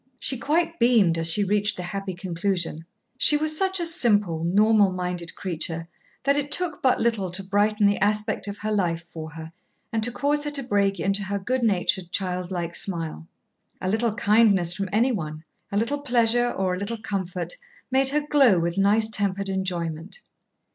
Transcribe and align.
She 0.19 0.35
quite 0.39 0.79
beamed 0.79 1.19
as 1.19 1.31
she 1.31 1.43
reached 1.43 1.77
the 1.77 1.83
happy 1.83 2.15
conclusion. 2.15 2.85
She 3.19 3.37
was 3.37 3.55
such 3.55 3.79
a 3.79 3.85
simple, 3.85 4.43
normal 4.43 4.91
minded 4.91 5.35
creature 5.35 5.87
that 6.23 6.35
it 6.35 6.51
took 6.51 6.81
but 6.81 6.99
little 6.99 7.29
to 7.29 7.43
brighten 7.43 7.85
the 7.85 7.99
aspect 7.99 8.47
of 8.47 8.63
life 8.63 9.05
for 9.11 9.29
her 9.33 9.53
and 9.93 10.01
to 10.01 10.11
cause 10.11 10.43
her 10.43 10.49
to 10.49 10.63
break 10.63 10.99
into 10.99 11.23
her 11.25 11.37
good 11.37 11.61
natured, 11.61 12.11
childlike 12.11 12.73
smile. 12.73 13.27
A 13.79 13.87
little 13.87 14.15
kindness 14.15 14.73
from 14.73 14.89
any 14.91 15.11
one, 15.11 15.43
a 15.71 15.77
little 15.77 16.01
pleasure 16.01 16.49
or 16.49 16.73
a 16.73 16.79
little 16.79 16.97
comfort, 16.97 17.53
made 17.91 18.07
her 18.09 18.25
glow 18.27 18.57
with 18.57 18.79
nice 18.79 19.07
tempered 19.07 19.49
enjoyment. 19.49 20.19